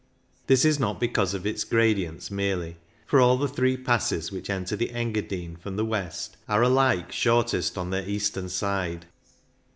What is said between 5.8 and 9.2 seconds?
west are alike shortest on their eastern side.